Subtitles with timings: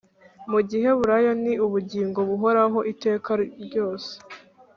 [0.51, 3.31] Mu giheburayo ni ubugingo buhoraho iteka
[3.65, 4.11] ryose